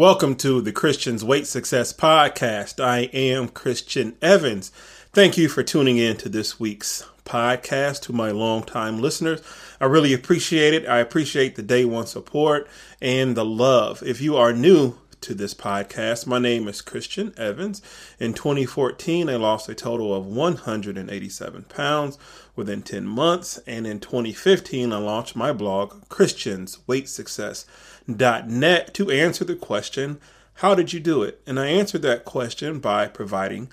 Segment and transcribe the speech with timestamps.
[0.00, 2.82] Welcome to the Christian's Weight Success Podcast.
[2.82, 4.72] I am Christian Evans.
[5.12, 8.00] Thank you for tuning in to this week's podcast.
[8.04, 9.42] To my longtime listeners,
[9.78, 10.88] I really appreciate it.
[10.88, 12.66] I appreciate the day one support
[13.02, 14.02] and the love.
[14.02, 17.82] If you are new to this podcast, my name is Christian Evans.
[18.18, 22.18] In 2014, I lost a total of 187 pounds
[22.56, 27.66] within 10 months, and in 2015, I launched my blog, Christian's Weight Success
[28.06, 30.18] net to answer the question,
[30.54, 31.42] How did you do it?
[31.46, 33.68] And I answered that question by providing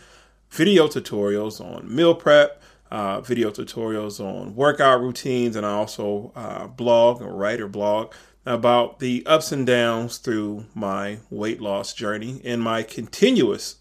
[0.50, 2.62] video tutorials on meal prep,
[2.92, 8.14] uh, video tutorials on workout routines, and I also uh, blog or write or blog
[8.48, 13.76] about the ups and downs through my weight loss journey and my continuous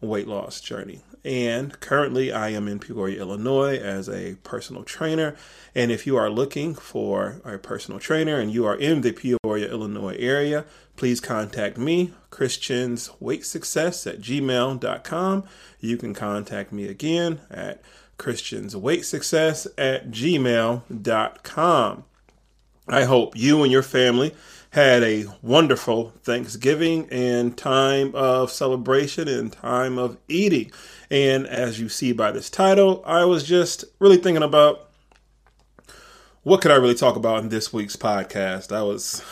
[0.00, 1.00] weight loss journey.
[1.24, 5.36] And currently, I am in Peoria, Illinois as a personal trainer.
[5.72, 9.70] And if you are looking for a personal trainer and you are in the Peoria,
[9.70, 10.64] Illinois area,
[10.96, 15.44] please contact me, Christian's Weight Success at gmail.com.
[15.78, 17.80] You can contact me again at
[18.18, 22.04] Christian's Weight Success at gmail.com.
[22.88, 24.34] I hope you and your family
[24.70, 30.72] had a wonderful Thanksgiving and time of celebration and time of eating.
[31.10, 34.88] And as you see by this title, I was just really thinking about
[36.42, 38.74] what could I really talk about in this week's podcast.
[38.74, 39.22] I was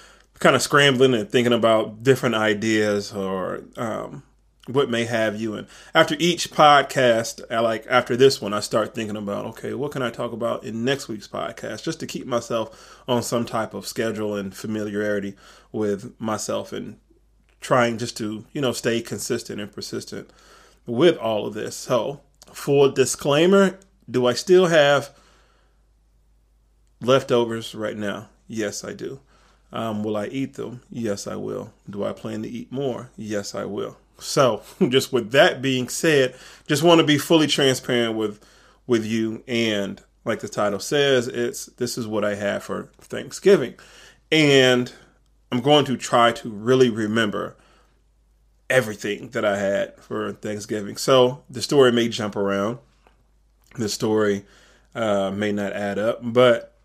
[0.38, 4.22] kind of scrambling and thinking about different ideas or um,
[4.72, 5.54] what may have you.
[5.54, 9.92] And after each podcast, I like after this one, I start thinking about okay, what
[9.92, 13.74] can I talk about in next week's podcast, just to keep myself on some type
[13.74, 15.34] of schedule and familiarity
[15.72, 16.98] with myself and
[17.60, 20.30] trying just to you know stay consistent and persistent
[20.86, 21.76] with all of this.
[21.76, 22.20] So,
[22.52, 23.78] full disclaimer
[24.10, 25.14] do I still have
[27.00, 28.28] leftovers right now?
[28.48, 29.20] Yes, I do.
[29.72, 30.80] Um, will I eat them?
[30.90, 31.72] Yes, I will.
[31.88, 33.10] Do I plan to eat more?
[33.16, 33.96] Yes, I will.
[34.20, 36.34] So, just with that being said,
[36.66, 38.44] just want to be fully transparent with
[38.86, 43.74] with you and like the title says, it's this is what I have for Thanksgiving.
[44.30, 44.92] And
[45.50, 47.56] I'm going to try to really remember
[48.68, 50.96] everything that I had for Thanksgiving.
[50.96, 52.78] So the story may jump around.
[53.76, 54.44] The story
[54.94, 56.76] uh, may not add up, but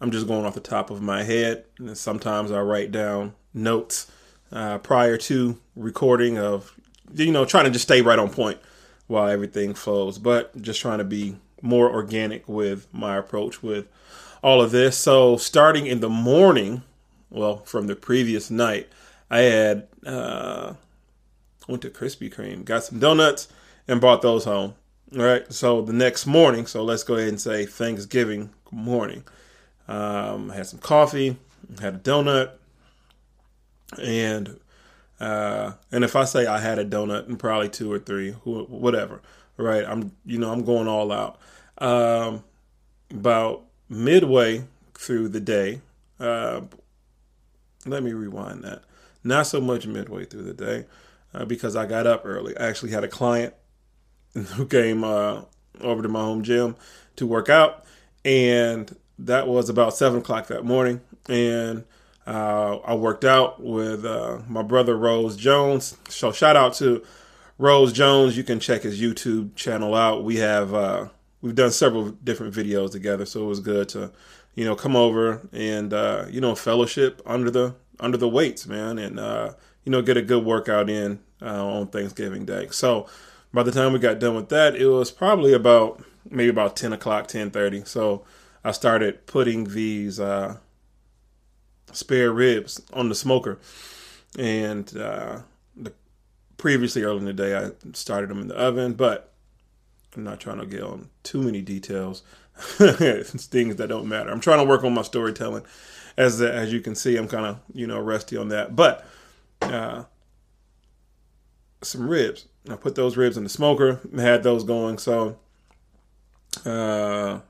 [0.00, 1.64] I'm just going off the top of my head.
[1.78, 4.10] And sometimes I write down notes
[4.52, 6.74] uh, prior to recording of,
[7.14, 8.58] you know, trying to just stay right on point
[9.06, 13.86] while everything flows, but just trying to be more organic with my approach with
[14.42, 14.96] all of this.
[14.96, 16.82] So starting in the morning,
[17.30, 18.88] well, from the previous night,
[19.30, 20.74] I had uh,
[21.66, 23.48] went to Krispy Kreme, got some donuts,
[23.88, 24.74] and brought those home.
[25.16, 25.50] All right.
[25.52, 29.24] So the next morning, so let's go ahead and say Thanksgiving morning.
[29.86, 31.36] Um, had some coffee,
[31.80, 32.52] had a donut,
[34.00, 34.58] and
[35.20, 39.22] uh, and if I say I had a donut and probably two or three, whatever,
[39.56, 39.84] right?
[39.84, 41.38] I'm you know I'm going all out.
[41.78, 42.44] Um,
[43.10, 45.80] about midway through the day,
[46.18, 46.62] uh,
[47.86, 48.82] let me rewind that.
[49.22, 50.86] Not so much midway through the day
[51.32, 52.56] uh, because I got up early.
[52.56, 53.54] I actually had a client
[54.34, 55.42] who came uh,
[55.80, 56.76] over to my home gym
[57.16, 57.84] to work out,
[58.24, 61.00] and that was about seven o'clock that morning.
[61.28, 61.84] And
[62.26, 65.96] uh, I worked out with uh, my brother Rose Jones.
[66.08, 67.02] So shout out to
[67.58, 68.36] Rose Jones.
[68.36, 70.24] You can check his YouTube channel out.
[70.24, 71.08] We have uh,
[71.40, 74.12] we've done several different videos together, so it was good to
[74.54, 78.98] you know come over and uh, you know fellowship under the under the weights, man,
[78.98, 79.18] and
[79.84, 82.68] you know, get a good workout in uh, on Thanksgiving Day.
[82.70, 83.06] So
[83.52, 86.92] by the time we got done with that, it was probably about maybe about 10
[86.92, 87.86] o'clock, 10:30.
[87.86, 88.24] So
[88.64, 90.56] I started putting these uh,
[91.92, 93.58] spare ribs on the smoker,
[94.38, 95.40] and uh,
[95.76, 95.92] the,
[96.56, 99.32] previously early in the day I started them in the oven, but
[100.16, 102.22] I'm not trying to get on too many details.
[102.56, 104.30] things that don't matter.
[104.30, 105.64] I'm trying to work on my storytelling.
[106.16, 109.04] As as you can see, I'm kind of you know rusty on that, but
[109.60, 110.04] uh,
[111.82, 112.46] some ribs.
[112.70, 114.98] I put those ribs in the smoker, and had those going.
[114.98, 115.36] So
[116.64, 117.40] uh,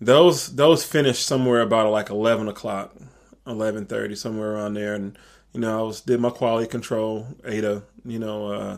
[0.00, 2.94] those those finished somewhere about like eleven o'clock,
[3.46, 4.94] eleven thirty, somewhere around there.
[4.94, 5.18] And
[5.52, 8.76] you know, I was did my quality control, ate a you know uh,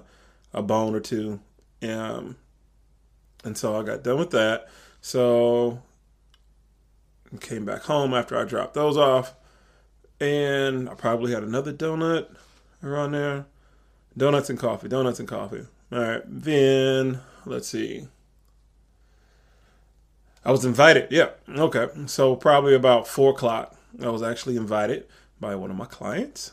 [0.52, 1.40] a bone or two,
[1.82, 2.36] um,
[3.44, 4.68] and so I got done with that.
[5.00, 5.82] So
[7.40, 9.34] came back home after I dropped those off
[10.20, 12.28] and I probably had another donut
[12.82, 13.46] around there.
[14.16, 15.66] Donuts and coffee, donuts and coffee.
[15.92, 18.08] All right, then let's see.
[20.48, 21.08] I was invited.
[21.10, 21.88] Yeah, okay.
[22.06, 25.06] So probably about four o'clock, I was actually invited
[25.38, 26.52] by one of my clients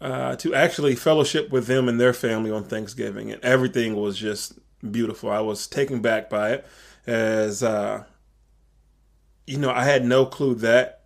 [0.00, 4.60] uh, to actually fellowship with them and their family on Thanksgiving, and everything was just
[4.88, 5.32] beautiful.
[5.32, 6.66] I was taken back by it,
[7.08, 8.04] as uh,
[9.48, 11.02] you know, I had no clue that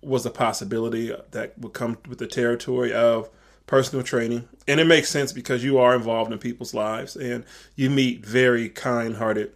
[0.00, 3.28] was a possibility that would come with the territory of
[3.66, 4.48] personal training.
[4.66, 7.44] And it makes sense because you are involved in people's lives and
[7.76, 9.52] you meet very kind hearted,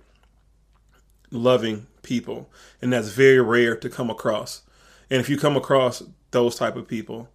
[1.30, 2.50] loving people.
[2.80, 4.62] And that's very rare to come across.
[5.10, 7.28] And if you come across those type of people,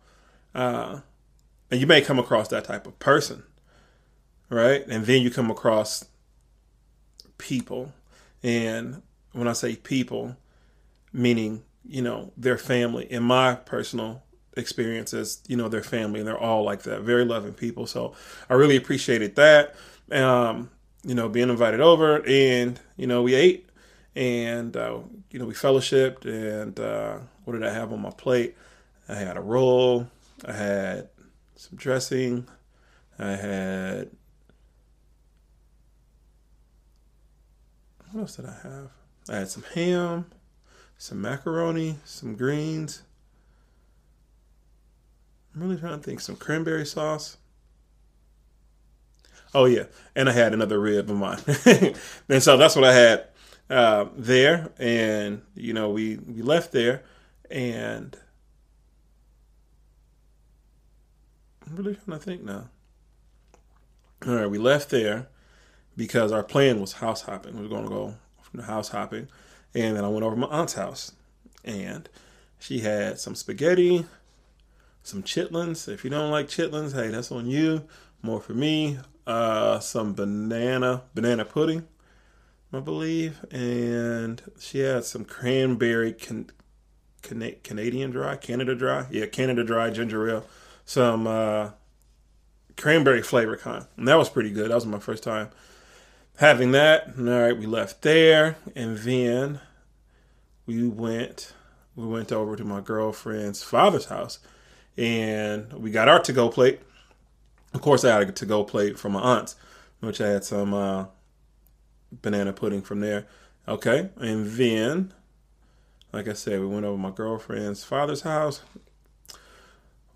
[0.56, 1.02] uh,
[1.70, 3.44] and you may come across that type of person,
[4.50, 4.86] right?
[4.88, 6.06] And then you come across
[7.38, 7.94] people.
[8.42, 9.02] And
[9.34, 10.36] when I say people,
[11.14, 13.12] meaning, you know, their family.
[13.12, 14.24] In my personal
[14.58, 17.88] experiences, you know, their family, and they're all like that, very loving people.
[17.88, 18.14] So
[18.50, 19.76] I really appreciated that.
[20.12, 20.70] Um,
[21.04, 23.69] you know, being invited over, and you know, we ate,
[24.16, 25.00] and uh,
[25.32, 28.56] you know, we fellowshipped, and uh, what did I have on my plate?
[29.08, 30.08] I had a roll,
[30.46, 31.10] I had
[31.56, 32.48] some dressing,
[33.18, 34.10] I had
[38.12, 38.90] what else did I have?
[39.30, 40.26] I had some ham,
[40.98, 43.04] some macaroni, some greens.
[45.54, 46.20] I'm really trying to think.
[46.20, 47.38] Some cranberry sauce.
[49.54, 49.86] Oh yeah,
[50.16, 51.40] and I had another rib of mine,
[52.30, 53.26] and so that's what I had
[53.70, 54.72] uh, there.
[54.78, 57.04] And you know, we we left there,
[57.50, 58.18] and
[61.66, 62.70] I'm really trying to think now.
[64.28, 65.28] All right, we left there
[65.96, 67.56] because our plan was house hopping.
[67.56, 69.28] We were going to go from the house hopping,
[69.74, 71.14] and then I went over to my aunt's house,
[71.64, 72.10] and
[72.58, 74.06] she had some spaghetti,
[75.04, 75.88] some chitlins.
[75.88, 77.86] If you don't like chitlins, hey, that's on you.
[78.22, 79.00] More for me.
[79.26, 81.88] Uh, some banana banana pudding,
[82.72, 86.52] I believe, and she had some cranberry can,
[87.24, 90.46] can, Canadian dry, Canada dry, yeah, Canada dry ginger ale,
[90.86, 91.72] some uh,
[92.78, 94.70] cranberry flavor kind, and that was pretty good.
[94.70, 95.50] That was my first time
[96.38, 97.14] having that.
[97.18, 99.60] All right, we left there, and then
[100.66, 101.54] we went
[101.96, 104.40] we went over to my girlfriend's father's house
[104.98, 106.80] and we got our to go plate.
[107.74, 109.56] Of course, I had a to go plate from my aunt's,
[110.00, 111.06] which I had some uh,
[112.12, 113.28] banana pudding from there.
[113.68, 115.14] Okay, and then,
[116.12, 118.62] like I said, we went over my girlfriend's father's house.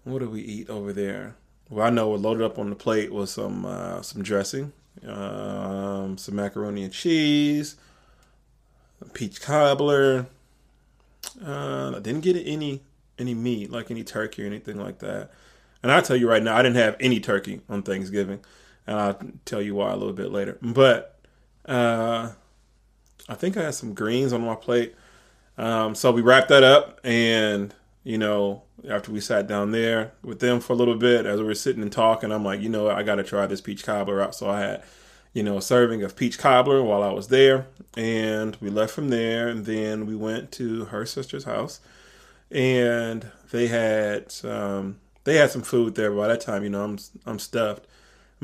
[0.03, 1.35] What did we eat over there?
[1.69, 4.73] Well, I know what loaded up on the plate was some uh, some dressing,
[5.07, 7.75] um, some macaroni and cheese,
[9.13, 10.27] peach cobbler.
[11.43, 12.81] Uh, I didn't get any
[13.17, 15.31] any meat, like any turkey or anything like that.
[15.81, 18.39] And I tell you right now, I didn't have any turkey on Thanksgiving,
[18.87, 20.57] and I'll tell you why a little bit later.
[20.61, 21.12] But
[21.65, 22.31] uh,
[23.29, 24.95] I think I had some greens on my plate.
[25.57, 27.73] Um, so we wrapped that up, and
[28.03, 31.45] you know, after we sat down there with them for a little bit, as we
[31.45, 34.21] were sitting and talking, I'm like, you know, I got to try this peach cobbler
[34.21, 34.35] out.
[34.35, 34.83] So I had,
[35.33, 39.09] you know, a serving of peach cobbler while I was there, and we left from
[39.09, 41.79] there, and then we went to her sister's house
[42.53, 46.11] and they had um, they had some food there.
[46.11, 47.85] By that time, you know, I'm I'm stuffed,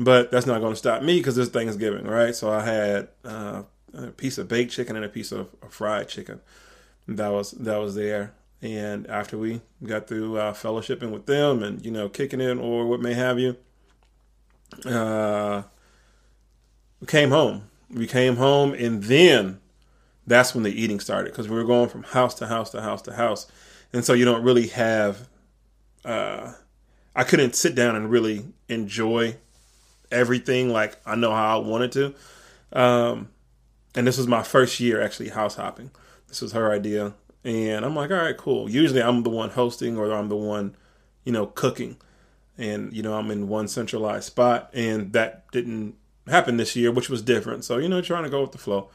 [0.00, 2.34] but that's not going to stop me because this is Thanksgiving, right?
[2.34, 3.62] So I had uh,
[3.94, 6.40] a piece of baked chicken and a piece of, fried chicken.
[7.06, 8.32] That was that was there.
[8.62, 12.86] And after we got through uh, fellowshipping with them and you know kicking in or
[12.86, 13.56] what may have you,
[14.84, 15.62] uh,
[17.00, 17.68] we came home.
[17.88, 19.60] We came home, and then
[20.26, 23.02] that's when the eating started because we were going from house to house to house
[23.02, 23.50] to house
[23.92, 25.28] and so you don't really have.
[26.04, 26.52] Uh,
[27.14, 29.36] I couldn't sit down and really enjoy
[30.10, 32.14] everything like I know how I wanted to.
[32.72, 33.28] Um,
[33.94, 35.90] and this was my first year actually house hopping.
[36.28, 37.14] This was her idea,
[37.44, 38.70] and I'm like, all right, cool.
[38.70, 40.76] Usually I'm the one hosting or I'm the one,
[41.24, 41.96] you know, cooking,
[42.56, 45.96] and you know I'm in one centralized spot, and that didn't
[46.28, 47.64] happen this year, which was different.
[47.64, 48.88] So you know, trying to go with the flow.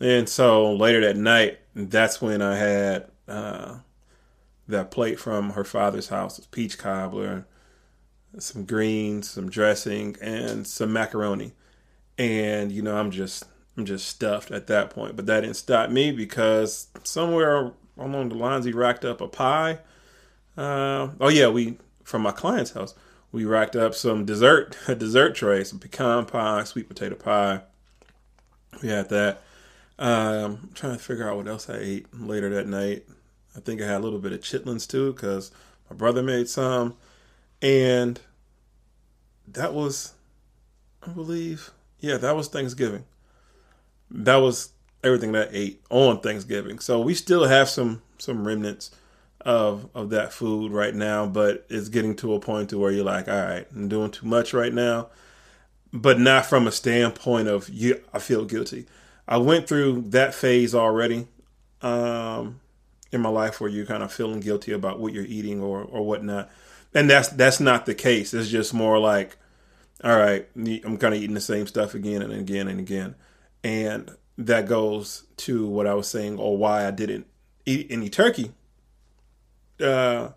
[0.00, 3.76] And so later that night, that's when I had uh,
[4.68, 7.46] that plate from her father's house peach cobbler,
[8.38, 11.52] some greens, some dressing, and some macaroni.
[12.18, 13.44] And you know, I'm just
[13.76, 15.16] I'm just stuffed at that point.
[15.16, 19.78] But that didn't stop me because somewhere along the lines he racked up a pie.
[20.56, 22.94] Uh, oh yeah, we from my client's house
[23.32, 27.62] we racked up some dessert a dessert tray, some pecan pie, sweet potato pie.
[28.82, 29.42] We had that.
[29.98, 33.04] Um, I'm trying to figure out what else I ate later that night.
[33.56, 35.50] I think I had a little bit of chitlins too because
[35.90, 36.96] my brother made some,
[37.62, 38.20] and
[39.48, 40.12] that was,
[41.02, 43.04] I believe, yeah, that was Thanksgiving.
[44.10, 44.72] That was
[45.04, 46.78] everything that I ate on Thanksgiving.
[46.80, 48.90] So we still have some some remnants
[49.40, 53.04] of of that food right now, but it's getting to a point to where you're
[53.04, 55.08] like, all right, I'm doing too much right now,
[55.92, 58.00] but not from a standpoint of you.
[58.12, 58.86] I feel guilty.
[59.26, 61.26] I went through that phase already
[61.80, 62.60] um,
[63.12, 66.04] in my life where you're kind of feeling guilty about what you're eating or or
[66.04, 66.50] whatnot,
[66.94, 68.34] and that's that's not the case.
[68.34, 69.36] It's just more like,
[70.02, 73.14] all right, I'm kind of eating the same stuff again and again and again,
[73.62, 77.26] and that goes to what I was saying or why I didn't
[77.66, 78.52] eat any turkey
[79.82, 80.30] uh,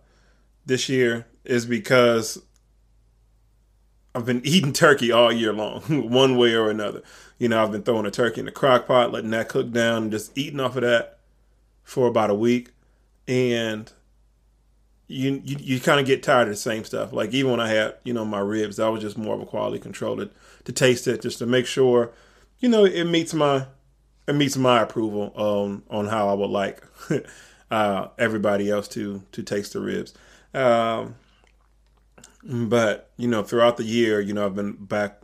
[0.66, 2.42] this year is because
[4.14, 7.04] I've been eating turkey all year long, one way or another.
[7.38, 10.04] You know, I've been throwing a turkey in the crock pot, letting that cook down,
[10.04, 11.20] and just eating off of that
[11.84, 12.72] for about a week.
[13.28, 13.92] And
[15.08, 17.14] you you, you kind of get tired of the same stuff.
[17.14, 19.46] Like even when I had you know my ribs, that was just more of a
[19.46, 20.30] quality control to,
[20.64, 22.12] to taste it, just to make sure
[22.60, 23.68] you know it meets my
[24.28, 26.84] it meets my approval on on how I would like
[27.72, 30.14] uh, everybody else to to taste the ribs.
[30.54, 31.16] Um,
[32.44, 35.22] but you know, throughout the year, you know, I've been back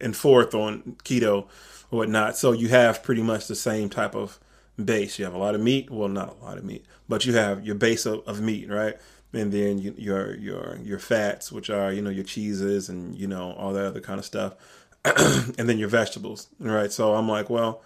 [0.00, 1.46] and forth on keto
[1.90, 2.36] or whatnot.
[2.36, 4.38] So you have pretty much the same type of
[4.82, 5.18] base.
[5.18, 5.90] You have a lot of meat.
[5.90, 8.96] Well, not a lot of meat, but you have your base of, of meat, right?
[9.32, 13.26] And then you, your your your fats, which are you know your cheeses and you
[13.26, 14.54] know all that other kind of stuff,
[15.04, 16.90] and then your vegetables, right?
[16.90, 17.82] So I'm like, well,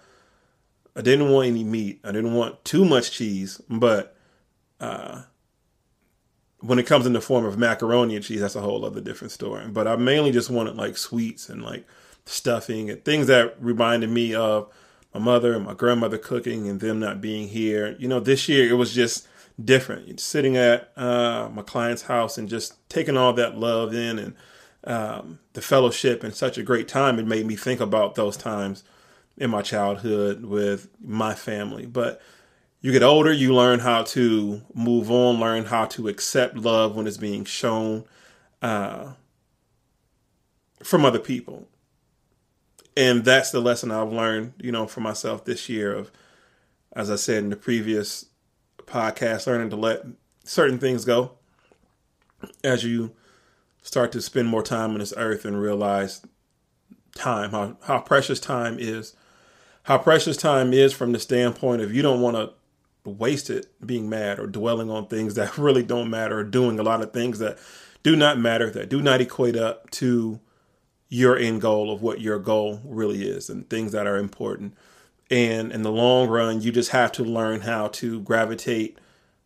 [0.95, 1.99] I didn't want any meat.
[2.03, 4.15] I didn't want too much cheese, but
[4.79, 5.23] uh,
[6.59, 9.31] when it comes in the form of macaroni and cheese, that's a whole other different
[9.31, 9.67] story.
[9.67, 11.85] But I mainly just wanted like sweets and like
[12.25, 14.71] stuffing and things that reminded me of
[15.15, 17.95] my mother and my grandmother cooking and them not being here.
[17.97, 19.27] You know, this year it was just
[19.63, 20.19] different.
[20.19, 24.35] Sitting at uh, my client's house and just taking all that love in and
[24.83, 27.17] um, the fellowship and such a great time.
[27.17, 28.83] It made me think about those times
[29.37, 31.85] in my childhood with my family.
[31.85, 32.21] But
[32.81, 37.07] you get older, you learn how to move on, learn how to accept love when
[37.07, 38.03] it's being shown
[38.61, 39.13] uh,
[40.83, 41.69] from other people.
[42.97, 46.11] And that's the lesson I've learned, you know, for myself this year of,
[46.93, 48.25] as I said in the previous
[48.79, 50.05] podcast, learning to let
[50.43, 51.31] certain things go.
[52.63, 53.11] As you
[53.81, 56.21] start to spend more time on this earth and realize
[57.15, 59.15] time, how, how precious time is
[59.85, 64.09] how precious time is from the standpoint of you don't want to waste it being
[64.09, 67.39] mad or dwelling on things that really don't matter or doing a lot of things
[67.39, 67.57] that
[68.03, 70.39] do not matter that do not equate up to
[71.09, 74.73] your end goal of what your goal really is and things that are important
[75.29, 78.97] and in the long run you just have to learn how to gravitate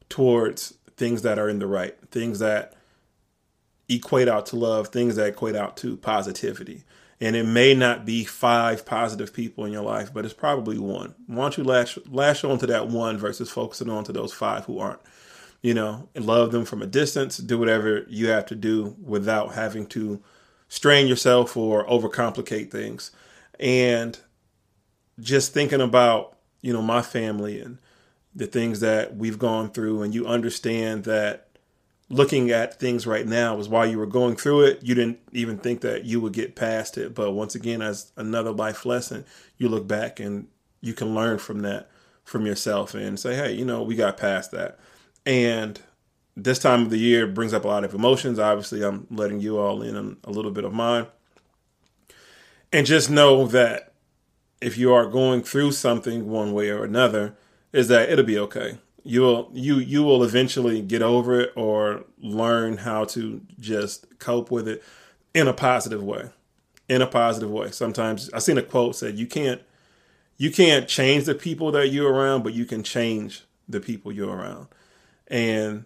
[0.07, 2.73] towards things that are in the right things that
[3.87, 6.83] equate out to love things that equate out to positivity
[7.21, 11.15] and it may not be five positive people in your life, but it's probably one.
[11.27, 14.65] Why don't you lash lash on to that one versus focusing on to those five
[14.65, 15.01] who aren't?
[15.61, 17.37] You know, love them from a distance.
[17.37, 20.21] Do whatever you have to do without having to
[20.69, 23.11] strain yourself or overcomplicate things.
[23.59, 24.17] And
[25.19, 27.79] just thinking about you know my family and
[28.33, 31.47] the things that we've gone through, and you understand that
[32.09, 35.57] looking at things right now was while you were going through it, you didn't even
[35.57, 37.13] think that you would get past it.
[37.13, 39.25] But once again, as another life lesson,
[39.57, 40.47] you look back and
[40.81, 41.89] you can learn from that
[42.23, 44.79] from yourself and say, hey, you know, we got past that.
[45.25, 45.79] And
[46.43, 48.39] this time of the year brings up a lot of emotions.
[48.39, 51.08] Obviously, I'm letting you all in on a little bit of mine.
[52.72, 53.93] And just know that
[54.62, 57.36] if you are going through something one way or another,
[57.74, 62.77] is that it'll be okay you'll you you will eventually get over it or learn
[62.77, 64.84] how to just cope with it
[65.34, 66.29] in a positive way
[66.88, 69.62] in a positive way sometimes i seen a quote said you can't
[70.38, 74.36] you can't change the people that you're around but you can change the people you're
[74.36, 74.67] around
[75.27, 75.86] and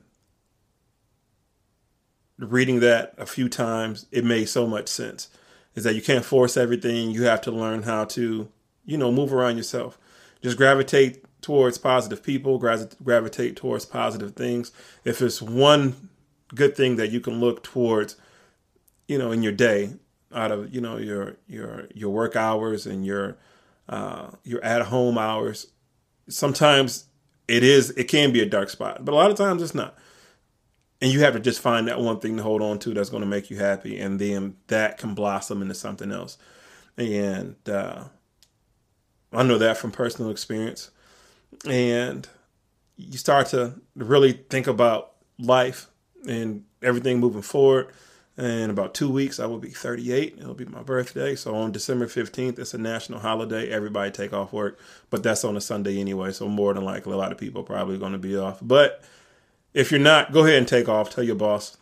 [2.38, 5.30] reading that a few times it made so much sense
[5.76, 8.50] is that you can't force everything you have to learn how to
[8.86, 9.98] you know move around yourself
[10.42, 14.72] just gravitate towards positive people, gravitate towards positive things.
[15.04, 16.10] If it's one
[16.56, 18.16] good thing that you can look towards,
[19.08, 19.94] you know, in your day,
[20.34, 23.38] out of you know your your your work hours and your
[23.88, 25.68] uh, your at home hours,
[26.28, 27.06] sometimes
[27.48, 29.96] it is it can be a dark spot, but a lot of times it's not.
[31.04, 33.22] And you have to just find that one thing to hold on to that's going
[33.22, 36.38] to make you happy, and then that can blossom into something else.
[36.98, 38.06] And uh,
[39.34, 40.92] I know that from personal experience
[41.68, 42.28] and
[42.96, 45.88] you start to really think about life
[46.28, 47.90] and everything moving forward.
[48.36, 50.38] In about two weeks, I will be 38.
[50.40, 51.36] It'll be my birthday.
[51.36, 53.70] So on December 15th, it's a national holiday.
[53.70, 54.80] Everybody take off work,
[55.12, 56.32] but that's on a Sunday anyway.
[56.32, 58.58] So more than likely, a lot of people are probably going to be off.
[58.60, 59.04] But
[59.74, 61.10] If you're not, go ahead and take off.
[61.10, 61.78] Tell your boss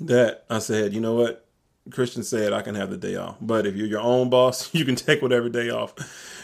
[0.00, 1.44] that I said, you know what?
[1.90, 3.36] Christian said I can have the day off.
[3.40, 5.94] But if you're your own boss, you can take whatever day off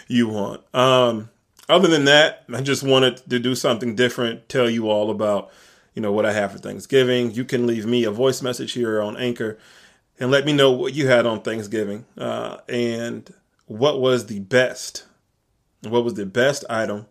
[0.08, 0.62] you want.
[0.74, 1.30] Um,
[1.68, 5.50] other than that, I just wanted to do something different, tell you all about,
[5.94, 7.30] you know, what I have for Thanksgiving.
[7.30, 9.58] You can leave me a voice message here on Anchor
[10.18, 13.32] and let me know what you had on Thanksgiving uh, and
[13.66, 15.06] what was the best,
[15.82, 17.06] what was the best item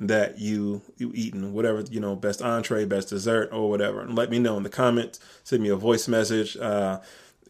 [0.00, 4.00] that you you eaten, whatever you know, best entree, best dessert, or whatever.
[4.00, 5.20] And let me know in the comments.
[5.44, 6.56] Send me a voice message.
[6.56, 7.00] Uh,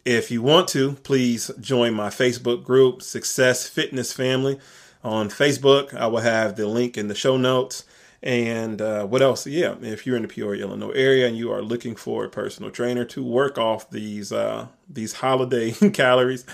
[0.05, 4.59] if you want to, please join my Facebook group, Success Fitness Family,
[5.05, 5.95] on Facebook.
[5.95, 7.85] I will have the link in the show notes.
[8.23, 9.47] And uh, what else?
[9.47, 12.71] Yeah, if you're in the Peoria, Illinois area and you are looking for a personal
[12.71, 16.45] trainer to work off these uh, these holiday calories,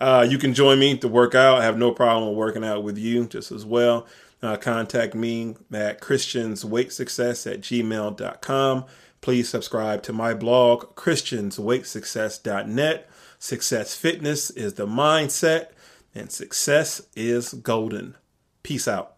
[0.00, 1.58] uh, you can join me to work out.
[1.58, 4.06] I have no problem working out with you just as well.
[4.42, 8.84] Uh, contact me at christiansweightsuccess at gmail.com.
[9.20, 13.08] Please subscribe to my blog, christiansweightsuccess.net.
[13.38, 15.68] Success fitness is the mindset,
[16.14, 18.16] and success is golden.
[18.62, 19.14] Peace out.